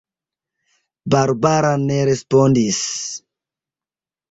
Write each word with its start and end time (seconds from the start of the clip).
Barbara 1.15 1.73
ne 1.87 1.99
respondis. 2.11 2.81